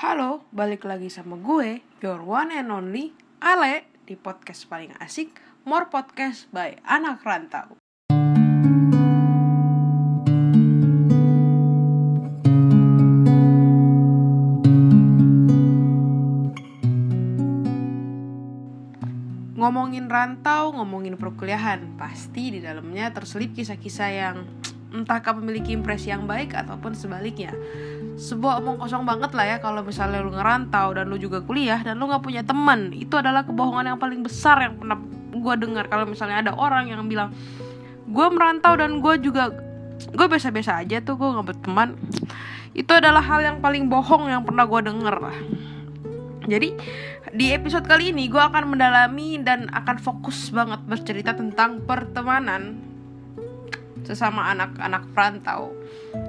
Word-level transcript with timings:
Halo, 0.00 0.48
balik 0.48 0.88
lagi 0.88 1.12
sama 1.12 1.36
gue, 1.36 1.84
your 2.00 2.24
one 2.24 2.56
and 2.56 2.72
only, 2.72 3.12
Ale, 3.36 3.84
di 4.08 4.16
podcast 4.16 4.64
paling 4.64 4.96
asik, 4.96 5.28
More 5.68 5.92
Podcast 5.92 6.48
by 6.48 6.80
Anak 6.88 7.20
Rantau. 7.20 7.76
Ngomongin 19.52 20.08
rantau, 20.08 20.72
ngomongin 20.80 21.20
perkuliahan, 21.20 22.00
pasti 22.00 22.56
di 22.56 22.64
dalamnya 22.64 23.12
terselip 23.12 23.52
kisah-kisah 23.52 24.08
yang 24.08 24.48
entah 24.96 25.20
kau 25.20 25.36
memiliki 25.36 25.76
impresi 25.76 26.08
yang 26.08 26.24
baik 26.24 26.56
ataupun 26.56 26.96
sebaliknya 26.96 27.52
sebuah 28.20 28.60
omong 28.60 28.76
kosong 28.76 29.08
banget 29.08 29.32
lah 29.32 29.46
ya 29.48 29.56
kalau 29.64 29.80
misalnya 29.80 30.20
lu 30.20 30.36
ngerantau 30.36 30.92
dan 30.92 31.08
lu 31.08 31.16
juga 31.16 31.40
kuliah 31.40 31.80
dan 31.80 31.96
lu 31.96 32.04
nggak 32.04 32.20
punya 32.20 32.44
teman 32.44 32.92
itu 32.92 33.16
adalah 33.16 33.48
kebohongan 33.48 33.96
yang 33.96 33.98
paling 33.98 34.20
besar 34.20 34.60
yang 34.60 34.76
pernah 34.76 35.00
gue 35.32 35.54
dengar. 35.56 35.88
Kalau 35.88 36.04
misalnya 36.04 36.44
ada 36.44 36.52
orang 36.52 36.92
yang 36.92 37.00
bilang 37.08 37.32
gue 38.04 38.26
merantau 38.28 38.76
dan 38.76 39.00
gue 39.00 39.14
juga 39.24 39.48
gue 40.12 40.26
biasa-biasa 40.28 40.84
aja 40.84 41.00
tuh 41.00 41.16
gue 41.16 41.28
nggak 41.32 41.46
berteman 41.56 41.96
itu 42.76 42.92
adalah 42.92 43.24
hal 43.24 43.40
yang 43.40 43.58
paling 43.64 43.88
bohong 43.88 44.28
yang 44.28 44.44
pernah 44.44 44.68
gue 44.68 44.80
denger 44.84 45.16
lah. 45.16 45.36
Jadi 46.44 46.76
di 47.32 47.46
episode 47.56 47.88
kali 47.88 48.12
ini 48.12 48.28
gue 48.28 48.42
akan 48.42 48.76
mendalami 48.76 49.40
dan 49.40 49.72
akan 49.72 49.96
fokus 49.96 50.52
banget 50.52 50.84
bercerita 50.84 51.32
tentang 51.32 51.88
pertemanan 51.88 52.89
sesama 54.04 54.50
anak-anak 54.52 55.10
perantau. 55.12 55.74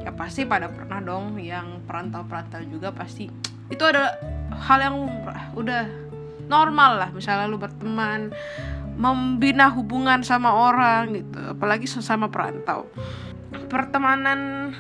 Ya 0.04 0.12
pasti 0.14 0.46
pada 0.46 0.70
pernah 0.70 1.00
dong 1.02 1.40
yang 1.42 1.84
perantau-perantau 1.88 2.64
juga 2.68 2.94
pasti 2.94 3.28
itu 3.72 3.84
adalah 3.88 4.20
hal 4.52 4.80
yang 4.84 4.96
udah 5.56 5.84
normal 6.52 7.00
lah. 7.00 7.10
Misalnya 7.16 7.48
lu 7.48 7.56
berteman 7.56 8.36
membina 9.00 9.72
hubungan 9.72 10.22
sama 10.22 10.52
orang 10.52 11.16
gitu 11.16 11.40
apalagi 11.56 11.88
sesama 11.88 12.28
perantau. 12.28 12.92
Pertemanan 13.72 14.72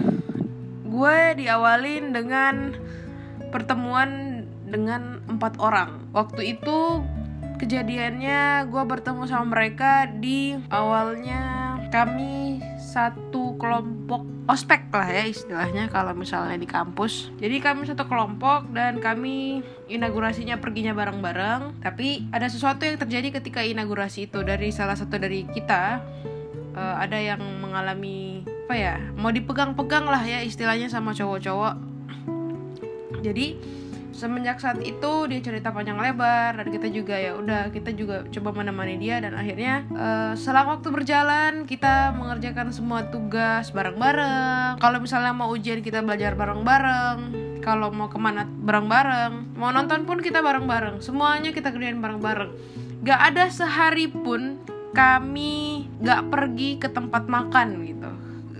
gue 0.83 1.17
diawalin 1.39 2.11
dengan 2.11 2.75
pertemuan 3.55 4.43
dengan 4.67 5.23
empat 5.31 5.55
orang. 5.63 6.11
Waktu 6.11 6.59
itu 6.59 6.99
kejadiannya 7.63 8.67
gue 8.67 8.83
bertemu 8.83 9.23
sama 9.31 9.55
mereka 9.55 10.11
di 10.11 10.59
awalnya 10.67 11.77
kami 11.87 12.50
satu 12.91 13.55
kelompok 13.55 14.27
ospek 14.51 14.91
lah 14.91 15.07
ya 15.07 15.23
istilahnya 15.31 15.87
kalau 15.87 16.11
misalnya 16.11 16.59
di 16.59 16.67
kampus. 16.67 17.31
Jadi 17.39 17.63
kami 17.63 17.87
satu 17.87 18.03
kelompok 18.03 18.67
dan 18.75 18.99
kami 18.99 19.63
inaugurasinya 19.87 20.59
perginya 20.59 20.91
bareng-bareng. 20.91 21.79
Tapi 21.79 22.27
ada 22.35 22.51
sesuatu 22.51 22.83
yang 22.83 22.99
terjadi 22.99 23.39
ketika 23.39 23.63
inaugurasi 23.63 24.27
itu 24.27 24.43
dari 24.43 24.75
salah 24.75 24.99
satu 24.99 25.15
dari 25.15 25.47
kita 25.47 26.03
uh, 26.75 26.95
ada 26.99 27.15
yang 27.15 27.39
mengalami 27.63 28.43
apa 28.67 28.75
ya 28.75 28.95
mau 29.19 29.31
dipegang-pegang 29.31 30.07
lah 30.07 30.23
ya 30.27 30.43
istilahnya 30.43 30.91
sama 30.91 31.15
cowok-cowok. 31.15 31.75
Jadi 33.23 33.55
semenjak 34.11 34.59
saat 34.59 34.79
itu 34.83 35.11
dia 35.27 35.39
cerita 35.39 35.71
panjang 35.71 35.97
lebar 35.97 36.59
dan 36.59 36.67
kita 36.67 36.87
juga 36.91 37.15
ya 37.15 37.35
udah 37.35 37.71
kita 37.71 37.95
juga 37.95 38.27
coba 38.27 38.61
menemani 38.61 38.99
dia 38.99 39.23
dan 39.23 39.33
akhirnya 39.35 39.87
uh, 39.95 40.33
selang 40.35 40.67
waktu 40.67 40.91
berjalan 40.91 41.63
kita 41.65 42.11
mengerjakan 42.15 42.75
semua 42.75 43.07
tugas 43.07 43.71
bareng-bareng. 43.71 44.77
Kalau 44.79 44.97
misalnya 44.99 45.33
mau 45.33 45.49
ujian 45.49 45.79
kita 45.79 46.03
belajar 46.03 46.35
bareng-bareng 46.35 47.17
kalau 47.63 47.93
mau 47.93 48.09
ke 48.09 48.17
mana 48.17 48.43
bareng-bareng 48.45 49.55
mau 49.55 49.71
nonton 49.71 50.03
pun 50.03 50.19
kita 50.19 50.43
bareng-bareng. 50.43 50.99
Semuanya 50.99 51.55
kita 51.55 51.71
kerjain 51.71 52.01
bareng-bareng. 52.03 52.51
Gak 53.01 53.21
ada 53.33 53.49
sehari 53.49 54.05
pun 54.11 54.61
kami 54.91 55.87
gak 56.03 56.27
pergi 56.27 56.77
ke 56.77 56.91
tempat 56.91 57.25
makan 57.31 57.67
gitu. 57.87 58.11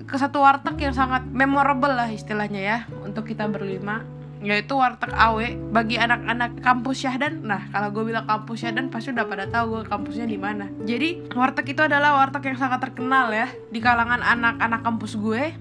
Ke 0.07 0.15
satu 0.19 0.43
warteg 0.43 0.79
yang 0.79 0.95
sangat 0.95 1.23
memorable 1.27 1.91
lah 1.91 2.07
istilahnya 2.07 2.61
ya 2.61 2.77
untuk 3.03 3.27
kita 3.27 3.47
berlima 3.47 4.03
yaitu 4.41 4.73
warteg 4.73 5.13
awe 5.13 5.47
bagi 5.69 6.01
anak-anak 6.01 6.65
kampus 6.65 7.05
Syahdan. 7.05 7.45
Nah, 7.45 7.69
kalau 7.69 7.93
gue 7.93 8.09
bilang 8.09 8.25
kampus 8.25 8.65
Syahdan 8.65 8.89
pasti 8.89 9.13
udah 9.13 9.25
pada 9.29 9.45
tahu 9.47 9.79
gue 9.79 9.83
kampusnya 9.85 10.25
di 10.25 10.37
mana. 10.41 10.67
Jadi, 10.83 11.29
warteg 11.37 11.77
itu 11.77 11.81
adalah 11.85 12.17
warteg 12.17 12.49
yang 12.49 12.57
sangat 12.57 12.81
terkenal 12.81 13.29
ya 13.29 13.47
di 13.69 13.79
kalangan 13.79 14.19
anak-anak 14.25 14.81
kampus 14.81 15.13
gue. 15.15 15.53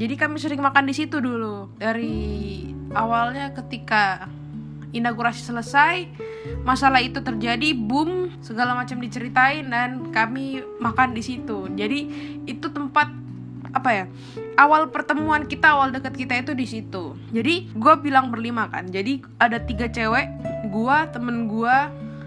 Jadi 0.00 0.14
kami 0.16 0.40
sering 0.40 0.64
makan 0.64 0.88
di 0.88 0.94
situ 0.96 1.20
dulu. 1.20 1.68
Dari 1.76 2.64
awalnya 2.96 3.52
ketika 3.52 4.28
inaugurasi 4.92 5.40
selesai, 5.44 6.08
masalah 6.64 7.00
itu 7.00 7.20
terjadi, 7.24 7.72
boom, 7.72 8.32
segala 8.44 8.76
macam 8.76 9.00
diceritain 9.00 9.68
dan 9.68 10.12
kami 10.12 10.60
makan 10.80 11.16
di 11.16 11.22
situ. 11.24 11.68
Jadi 11.72 12.00
itu 12.44 12.66
tempat 12.68 13.21
apa 13.72 13.90
ya 13.92 14.04
awal 14.60 14.92
pertemuan 14.92 15.48
kita 15.48 15.72
awal 15.72 15.88
deket 15.92 16.14
kita 16.16 16.34
itu 16.44 16.52
di 16.52 16.66
situ. 16.68 17.16
Jadi 17.32 17.72
gue 17.72 17.94
bilang 18.00 18.28
berlima 18.28 18.68
kan. 18.68 18.88
Jadi 18.88 19.24
ada 19.40 19.58
tiga 19.60 19.88
cewek 19.88 20.28
gue 20.68 20.96
temen 21.12 21.48
gue 21.48 21.76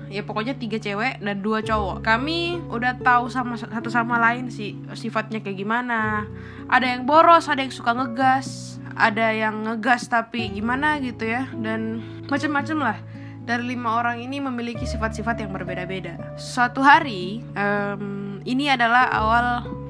ya 0.09 0.21
pokoknya 0.21 0.53
tiga 0.57 0.77
cewek 0.81 1.21
dan 1.21 1.41
dua 1.45 1.61
cowok. 1.61 2.01
Kami 2.01 2.61
udah 2.69 2.97
tahu 3.01 3.29
sama 3.29 3.57
satu 3.57 3.89
sama 3.89 4.17
lain 4.17 4.49
sih 4.49 4.77
sifatnya 4.97 5.41
kayak 5.41 5.61
gimana. 5.61 6.25
Ada 6.69 6.97
yang 6.97 7.05
boros 7.05 7.45
ada 7.45 7.61
yang 7.61 7.73
suka 7.73 7.93
ngegas 7.93 8.77
ada 8.95 9.35
yang 9.35 9.67
ngegas 9.67 10.07
tapi 10.07 10.49
gimana 10.49 10.97
gitu 11.03 11.29
ya. 11.29 11.45
Dan 11.53 12.01
macem-macem 12.25 12.79
lah. 12.81 12.97
Dari 13.45 13.77
lima 13.77 14.01
orang 14.01 14.25
ini 14.25 14.41
memiliki 14.41 14.89
sifat-sifat 14.89 15.45
yang 15.45 15.53
berbeda-beda. 15.53 16.17
Suatu 16.33 16.81
hari 16.81 17.45
um, 17.53 18.41
ini 18.41 18.73
adalah 18.73 19.05
awal 19.13 19.45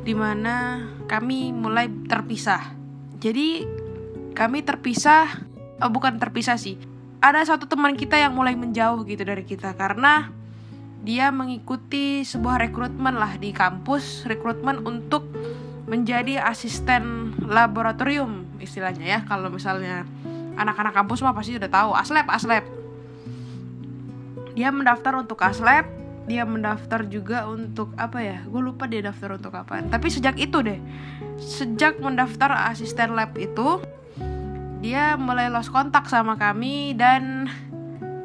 di 0.05 0.13
mana 0.13 0.85
kami 1.09 1.49
mulai 1.49 1.89
terpisah. 2.05 2.61
Jadi 3.17 3.65
kami 4.37 4.61
terpisah, 4.61 5.41
oh 5.81 5.89
bukan 5.89 6.21
terpisah 6.21 6.61
sih. 6.61 6.77
Ada 7.25 7.57
satu 7.57 7.65
teman 7.65 7.97
kita 7.97 8.13
yang 8.13 8.37
mulai 8.37 8.53
menjauh 8.53 9.01
gitu 9.09 9.25
dari 9.25 9.41
kita 9.41 9.73
karena 9.73 10.29
dia 11.01 11.33
mengikuti 11.33 12.21
sebuah 12.21 12.69
rekrutmen 12.69 13.17
lah 13.17 13.33
di 13.41 13.49
kampus, 13.49 14.29
rekrutmen 14.29 14.85
untuk 14.85 15.25
menjadi 15.89 16.37
asisten 16.37 17.33
laboratorium 17.41 18.45
istilahnya 18.61 19.05
ya. 19.09 19.19
Kalau 19.25 19.49
misalnya 19.49 20.05
anak-anak 20.53 20.93
kampus 20.93 21.25
mah 21.25 21.33
pasti 21.33 21.57
udah 21.57 21.69
tahu, 21.73 21.97
aslab, 21.97 22.29
aslab. 22.29 22.61
Dia 24.53 24.69
mendaftar 24.69 25.17
untuk 25.17 25.41
aslab 25.41 26.04
dia 26.25 26.41
mendaftar 26.43 27.05
juga 27.05 27.45
untuk 27.45 27.93
apa 27.97 28.21
ya? 28.21 28.37
Gue 28.49 28.61
lupa 28.61 28.89
dia 28.89 29.05
daftar 29.05 29.37
untuk 29.37 29.53
apa. 29.53 29.81
Tapi 29.85 30.07
sejak 30.09 30.37
itu 30.41 30.61
deh 30.65 30.79
sejak 31.39 31.99
mendaftar 31.99 32.71
asisten 32.71 33.11
lab 33.15 33.35
itu 33.35 33.83
dia 34.79 35.17
mulai 35.19 35.49
lost 35.49 35.73
kontak 35.73 36.07
sama 36.07 36.37
kami 36.37 36.93
dan 36.95 37.49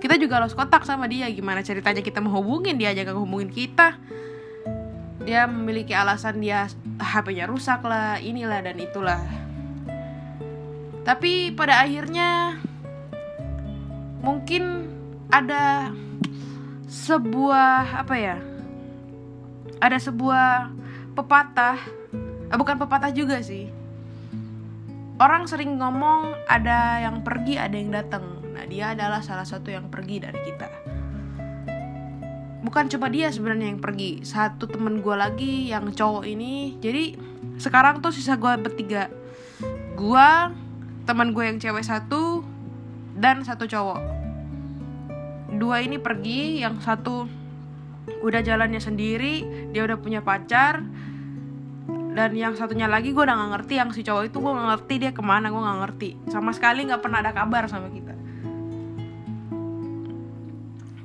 kita 0.00 0.16
juga 0.16 0.40
lost 0.40 0.56
kontak 0.56 0.84
sama 0.84 1.08
dia. 1.08 1.28
Gimana 1.32 1.64
ceritanya 1.64 2.00
kita 2.04 2.20
mau 2.20 2.40
hubungin 2.40 2.76
dia 2.76 2.92
aja 2.92 3.04
gak 3.04 3.16
hubungin 3.16 3.52
kita. 3.52 3.96
Dia 5.20 5.44
memiliki 5.44 5.92
alasan 5.92 6.40
dia 6.40 6.68
HP-nya 6.96 7.44
rusak 7.44 7.84
lah 7.84 8.16
inilah 8.20 8.64
dan 8.64 8.76
itulah. 8.80 9.20
Tapi 11.04 11.52
pada 11.52 11.84
akhirnya 11.84 12.60
mungkin 14.20 14.88
ada 15.32 15.92
sebuah 16.90 18.02
apa 18.02 18.14
ya 18.18 18.36
ada 19.78 19.94
sebuah 19.94 20.74
pepatah 21.14 21.78
eh, 22.50 22.56
bukan 22.58 22.76
pepatah 22.82 23.14
juga 23.14 23.38
sih. 23.38 23.70
Orang 25.20 25.46
sering 25.46 25.78
ngomong 25.78 26.34
ada 26.50 26.98
yang 26.98 27.22
pergi 27.22 27.60
ada 27.60 27.76
yang 27.76 27.94
datang. 27.94 28.42
Nah 28.50 28.66
dia 28.66 28.96
adalah 28.96 29.22
salah 29.22 29.46
satu 29.46 29.70
yang 29.70 29.86
pergi 29.86 30.18
dari 30.18 30.40
kita. 30.42 30.68
Bukan 32.66 32.90
cuma 32.90 33.06
dia 33.06 33.30
sebenarnya 33.30 33.70
yang 33.70 33.80
pergi 33.80 34.26
satu 34.26 34.66
temen 34.66 34.98
gue 34.98 35.14
lagi 35.14 35.70
yang 35.70 35.92
cowok 35.92 36.26
ini. 36.26 36.80
Jadi 36.82 37.14
sekarang 37.60 38.02
tuh 38.02 38.10
sisa 38.10 38.34
gue 38.34 38.52
bertiga. 38.58 39.12
Gue 39.94 40.28
teman 41.04 41.36
gue 41.36 41.44
yang 41.44 41.60
cewek 41.60 41.84
satu 41.84 42.42
dan 43.14 43.44
satu 43.44 43.68
cowok 43.68 44.19
dua 45.60 45.84
ini 45.84 46.00
pergi 46.00 46.64
yang 46.64 46.80
satu 46.80 47.28
udah 48.24 48.40
jalannya 48.40 48.80
sendiri 48.80 49.68
dia 49.76 49.84
udah 49.84 50.00
punya 50.00 50.24
pacar 50.24 50.80
dan 52.10 52.34
yang 52.34 52.58
satunya 52.58 52.90
lagi 52.90 53.14
gue 53.14 53.22
udah 53.22 53.36
gak 53.38 53.50
ngerti 53.54 53.74
yang 53.78 53.90
si 53.94 54.02
cowok 54.02 54.32
itu 54.32 54.36
gue 54.42 54.50
gak 54.50 54.68
ngerti 54.74 54.94
dia 54.98 55.12
ke 55.14 55.22
mana 55.22 55.46
gue 55.46 55.62
gak 55.62 55.80
ngerti. 55.86 56.10
Sama 56.26 56.50
sekali 56.50 56.82
nggak 56.90 57.02
pernah 57.06 57.22
ada 57.22 57.30
kabar 57.30 57.70
sama 57.70 57.86
kita. 57.86 58.14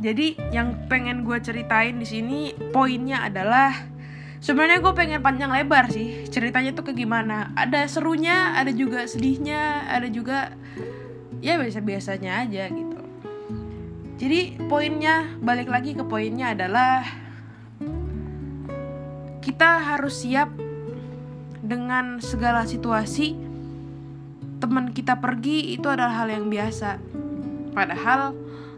Jadi 0.01 0.37
yang 0.49 0.89
pengen 0.89 1.21
gue 1.21 1.37
ceritain 1.41 1.97
di 1.97 2.05
sini 2.09 2.39
poinnya 2.73 3.25
adalah 3.25 3.73
sebenarnya 4.41 4.81
gue 4.81 4.93
pengen 4.97 5.21
panjang 5.21 5.53
lebar 5.53 5.93
sih 5.93 6.25
ceritanya 6.29 6.73
tuh 6.73 6.89
ke 6.89 6.93
gimana. 6.97 7.53
Ada 7.53 7.85
serunya 7.85 8.57
ada 8.57 8.73
juga 8.73 9.05
sedihnya 9.05 9.85
ada 9.85 10.09
juga 10.09 10.57
ya 11.41 11.61
biasa-biasanya 11.61 12.49
aja 12.49 12.65
gitu 12.73 12.84
jadi 14.15 14.56
poinnya 14.71 15.27
balik 15.44 15.67
lagi 15.67 15.91
ke 15.91 16.03
poinnya 16.07 16.56
adalah 16.56 17.03
kita 19.44 19.83
harus 19.83 20.23
siap 20.23 20.56
dengan 21.59 22.23
segala 22.23 22.63
situasi. 22.63 23.35
Teman 24.63 24.95
kita 24.95 25.19
pergi 25.19 25.75
itu 25.75 25.91
adalah 25.91 26.23
hal 26.23 26.31
yang 26.31 26.47
biasa. 26.47 26.95
Padahal 27.75 28.31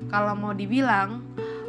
kalau 0.09 0.33
mau 0.33 0.57
dibilang 0.57 1.21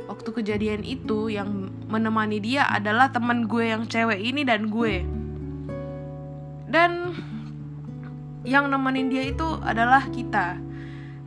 waktu 0.09 0.32
kejadian 0.32 0.81
itu 0.81 1.29
yang 1.29 1.69
menemani 1.93 2.41
dia 2.41 2.65
adalah 2.73 3.12
teman 3.12 3.44
gue 3.44 3.69
yang 3.69 3.85
cewek 3.85 4.17
ini 4.17 4.49
dan 4.49 4.73
gue. 4.73 5.05
Dan 6.65 7.12
yang 8.49 8.73
nemenin 8.73 9.12
dia 9.12 9.29
itu 9.29 9.61
adalah 9.61 10.09
kita 10.09 10.56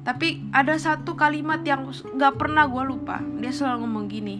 tapi 0.01 0.41
ada 0.49 0.73
satu 0.77 1.13
kalimat 1.13 1.61
yang 1.61 1.93
gak 2.17 2.41
pernah 2.41 2.65
gue 2.65 2.83
lupa. 2.89 3.21
Dia 3.37 3.53
selalu 3.53 3.85
ngomong 3.85 4.05
gini 4.09 4.37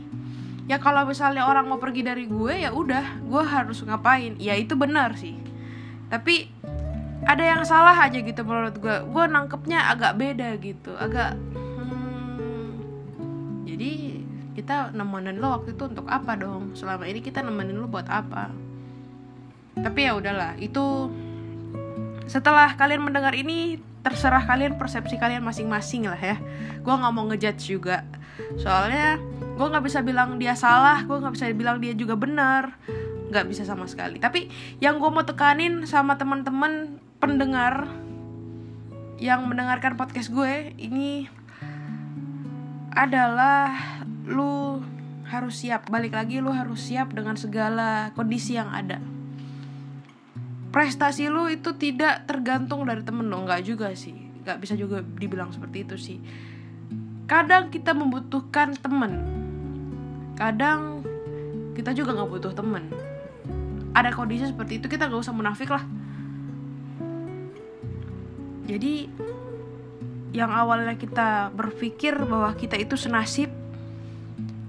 ya 0.72 0.80
kalau 0.80 1.04
misalnya 1.04 1.44
orang 1.44 1.68
mau 1.68 1.84
pergi 1.84 2.00
dari 2.00 2.32
gue 2.32 2.64
ya 2.64 2.72
udah 2.72 3.20
gue 3.28 3.44
harus 3.44 3.84
ngapain? 3.84 4.40
Ya 4.40 4.56
itu 4.56 4.80
benar 4.80 5.20
sih. 5.20 5.36
Tapi 6.08 6.48
ada 7.28 7.44
yang 7.44 7.68
salah 7.68 7.96
aja 8.00 8.24
gitu 8.24 8.42
menurut 8.48 8.80
gue 8.80 8.96
gue 9.04 9.24
nangkepnya 9.28 9.94
agak 9.94 10.18
beda 10.18 10.58
gitu 10.58 10.90
agak 10.98 11.38
hmm, 11.78 12.74
jadi 13.70 13.92
kita 14.58 14.90
nemenin 14.98 15.38
lo 15.38 15.60
waktu 15.60 15.76
itu 15.76 15.92
untuk 15.92 16.08
apa 16.08 16.40
dong? 16.40 16.72
Selama 16.72 17.04
ini 17.04 17.20
kita 17.20 17.44
nemenin 17.44 17.76
lo 17.76 17.92
buat 17.92 18.08
apa? 18.08 18.48
Tapi 19.76 20.00
ya 20.08 20.16
udahlah 20.16 20.56
itu 20.60 21.12
setelah 22.30 22.74
kalian 22.78 23.06
mendengar 23.06 23.34
ini 23.34 23.82
terserah 24.02 24.44
kalian 24.50 24.82
persepsi 24.82 25.18
kalian 25.22 25.46
masing-masing 25.46 26.10
lah 26.10 26.18
ya. 26.18 26.38
Gue 26.82 26.94
nggak 26.94 27.14
mau 27.14 27.26
ngejudge 27.30 27.62
juga. 27.70 28.06
Soalnya 28.58 29.22
gue 29.58 29.68
nggak 29.68 29.86
bisa 29.86 30.02
bilang 30.02 30.42
dia 30.42 30.58
salah 30.58 31.06
gue 31.06 31.14
nggak 31.14 31.34
bisa 31.38 31.46
bilang 31.54 31.78
dia 31.78 31.94
juga 31.94 32.18
benar. 32.18 32.78
Nggak 33.30 33.46
bisa 33.48 33.64
sama 33.64 33.86
sekali. 33.86 34.18
Tapi 34.18 34.50
yang 34.82 34.98
gue 34.98 35.10
mau 35.10 35.24
tekanin 35.24 35.86
sama 35.86 36.18
teman-teman 36.18 36.98
pendengar 37.22 37.86
yang 39.22 39.46
mendengarkan 39.46 39.94
podcast 39.94 40.34
gue 40.34 40.74
ini 40.82 41.30
adalah 42.98 43.70
lu 44.26 44.82
harus 45.30 45.62
siap. 45.62 45.88
Balik 45.94 46.18
lagi 46.18 46.42
lu 46.42 46.50
harus 46.50 46.82
siap 46.82 47.14
dengan 47.14 47.38
segala 47.38 48.10
kondisi 48.18 48.58
yang 48.58 48.74
ada 48.74 49.11
prestasi 50.72 51.28
lu 51.28 51.52
itu 51.52 51.76
tidak 51.76 52.26
tergantung 52.26 52.88
dari 52.88 53.04
temen 53.04 53.28
lo 53.28 53.44
nggak 53.44 53.62
juga 53.68 53.92
sih. 53.92 54.16
Nggak 54.42 54.58
bisa 54.64 54.74
juga 54.80 55.04
dibilang 55.04 55.52
seperti 55.52 55.84
itu 55.84 55.96
sih. 56.00 56.18
Kadang 57.28 57.70
kita 57.70 57.92
membutuhkan 57.92 58.76
temen. 58.80 59.12
Kadang 60.40 61.04
kita 61.76 61.92
juga 61.92 62.16
nggak 62.16 62.30
butuh 62.32 62.54
temen. 62.56 62.88
Ada 63.92 64.16
kondisi 64.16 64.48
seperti 64.48 64.80
itu 64.80 64.88
kita 64.88 65.12
nggak 65.12 65.22
usah 65.22 65.36
munafik 65.36 65.70
lah. 65.70 65.84
Jadi 68.66 69.12
yang 70.32 70.48
awalnya 70.48 70.96
kita 70.96 71.52
berpikir 71.52 72.16
bahwa 72.24 72.56
kita 72.56 72.80
itu 72.80 72.96
senasib 72.96 73.52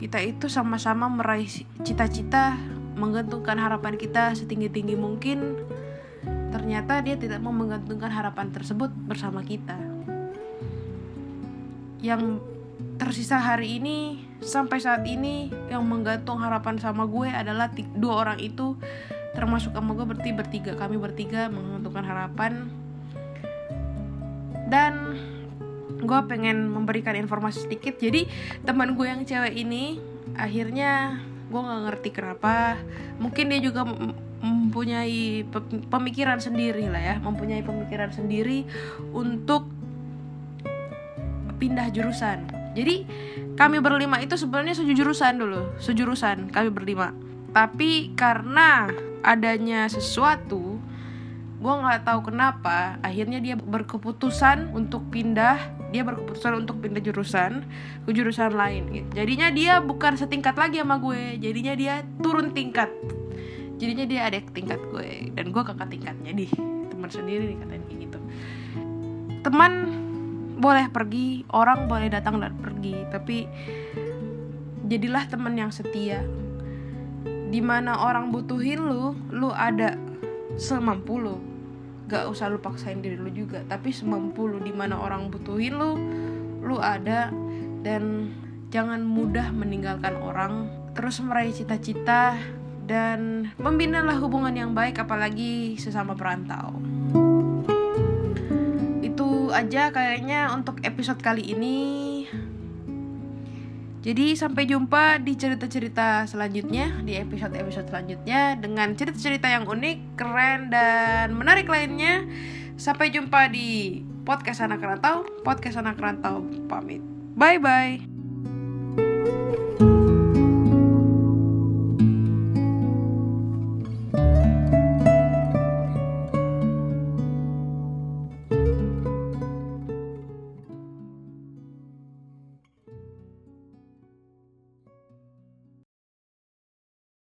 kita 0.03 0.19
itu 0.19 0.51
sama-sama 0.51 1.07
meraih 1.07 1.47
cita-cita 1.87 2.59
menggantungkan 2.99 3.55
harapan 3.55 3.95
kita 3.95 4.35
setinggi-tinggi 4.35 4.99
mungkin 4.99 5.63
ternyata 6.53 7.01
dia 7.01 7.17
tidak 7.17 7.41
mau 7.41 7.51
menggantungkan 7.51 8.13
harapan 8.13 8.53
tersebut 8.53 8.93
bersama 9.09 9.41
kita. 9.41 9.75
Yang 12.05 12.45
tersisa 13.01 13.41
hari 13.41 13.81
ini 13.81 14.21
sampai 14.45 14.79
saat 14.79 15.03
ini 15.09 15.49
yang 15.73 15.83
menggantung 15.89 16.39
harapan 16.39 16.77
sama 16.77 17.09
gue 17.09 17.31
adalah 17.31 17.73
dua 17.97 18.27
orang 18.27 18.39
itu 18.39 18.77
termasuk 19.33 19.73
sama 19.73 19.97
gue 19.97 20.05
berarti 20.05 20.31
bertiga 20.37 20.77
kami 20.77 21.01
bertiga 21.01 21.49
menggantungkan 21.49 22.05
harapan. 22.05 22.53
Dan 24.69 25.17
gue 26.03 26.21
pengen 26.29 26.69
memberikan 26.69 27.17
informasi 27.17 27.65
sedikit. 27.65 27.97
Jadi 27.97 28.29
teman 28.67 28.99
gue 28.99 29.07
yang 29.07 29.23
cewek 29.25 29.55
ini 29.57 30.03
akhirnya 30.37 31.23
gue 31.49 31.61
nggak 31.61 31.83
ngerti 31.89 32.09
kenapa. 32.13 32.77
Mungkin 33.21 33.53
dia 33.53 33.61
juga 33.63 33.87
mempunyai 34.43 35.47
pemikiran 35.87 36.43
sendiri 36.43 36.91
lah 36.91 36.99
ya 36.99 37.15
mempunyai 37.23 37.63
pemikiran 37.63 38.11
sendiri 38.11 38.67
untuk 39.15 39.71
pindah 41.63 41.95
jurusan. 41.95 42.51
Jadi 42.75 43.07
kami 43.55 43.79
berlima 43.79 44.19
itu 44.19 44.35
sebenarnya 44.35 44.75
sejurusan 44.75 45.39
dulu 45.39 45.79
sejurusan 45.79 46.51
kami 46.51 46.75
berlima. 46.75 47.15
Tapi 47.55 48.19
karena 48.19 48.91
adanya 49.23 49.87
sesuatu 49.87 50.83
gue 51.63 51.71
nggak 51.71 52.03
tahu 52.03 52.35
kenapa 52.35 52.99
akhirnya 53.07 53.39
dia 53.39 53.55
berkeputusan 53.55 54.75
untuk 54.75 55.07
pindah 55.15 55.63
dia 55.95 56.03
berkeputusan 56.03 56.67
untuk 56.67 56.83
pindah 56.83 56.99
jurusan 56.99 57.63
ke 58.03 58.11
jurusan 58.11 58.59
lain. 58.59 59.07
Jadinya 59.15 59.55
dia 59.55 59.79
bukan 59.79 60.19
setingkat 60.19 60.59
lagi 60.59 60.83
sama 60.83 60.99
gue 60.99 61.39
jadinya 61.39 61.79
dia 61.79 62.03
turun 62.19 62.51
tingkat 62.51 62.91
jadinya 63.83 64.07
dia 64.07 64.31
adik 64.31 64.55
tingkat 64.55 64.79
gue 64.95 65.35
dan 65.35 65.51
gue 65.51 65.63
kakak 65.67 65.91
tingkatnya 65.91 66.31
di 66.31 66.47
teman 66.87 67.11
sendiri 67.11 67.51
dikatain 67.51 67.83
kayak 67.91 68.01
gitu. 68.07 68.19
Teman 69.43 69.73
boleh 70.63 70.87
pergi 70.95 71.43
orang 71.51 71.91
boleh 71.91 72.07
datang 72.07 72.39
dan 72.39 72.55
pergi 72.63 72.95
tapi 73.11 73.51
jadilah 74.87 75.27
teman 75.27 75.59
yang 75.59 75.75
setia. 75.75 76.23
Di 77.27 77.59
mana 77.59 77.99
orang 78.07 78.31
butuhin 78.31 78.87
lu 78.87 79.19
lu 79.35 79.51
ada 79.51 79.99
semampu 80.55 81.19
lu. 81.19 81.43
Gak 82.07 82.31
usah 82.31 82.55
lu 82.55 82.63
paksain 82.63 83.03
diri 83.03 83.19
lu 83.19 83.35
juga 83.35 83.67
tapi 83.67 83.91
semampu 83.91 84.47
lu. 84.47 84.63
Di 84.63 84.71
mana 84.71 84.95
orang 84.95 85.27
butuhin 85.27 85.75
lu 85.75 85.99
lu 86.63 86.79
ada. 86.79 87.35
Dan 87.83 88.31
jangan 88.71 89.03
mudah 89.03 89.51
meninggalkan 89.51 90.15
orang. 90.23 90.71
Terus 90.95 91.19
meraih 91.19 91.51
cita-cita 91.51 92.39
dan 92.93 93.49
membinalah 93.57 94.21
hubungan 94.21 94.53
yang 94.53 94.77
baik 94.77 95.01
apalagi 95.01 95.81
sesama 95.81 96.13
perantau 96.13 96.77
itu 99.01 99.49
aja 99.49 99.89
kayaknya 99.89 100.53
untuk 100.53 100.85
episode 100.85 101.25
kali 101.25 101.57
ini 101.57 101.81
jadi 104.03 104.35
sampai 104.35 104.67
jumpa 104.67 105.23
di 105.23 105.39
cerita-cerita 105.39 106.27
selanjutnya 106.27 107.01
di 107.07 107.17
episode-episode 107.17 107.87
selanjutnya 107.87 108.59
dengan 108.59 108.99
cerita-cerita 108.99 109.47
yang 109.47 109.63
unik, 109.63 110.19
keren 110.19 110.75
dan 110.75 111.31
menarik 111.39 111.71
lainnya. 111.71 112.27
Sampai 112.75 113.15
jumpa 113.15 113.47
di 113.55 114.03
podcast 114.27 114.67
anak 114.67 114.83
rantau, 114.83 115.23
podcast 115.47 115.79
anak 115.79 116.03
rantau 116.03 116.43
pamit. 116.67 116.99
Bye 117.39 117.63
bye. 117.63 118.12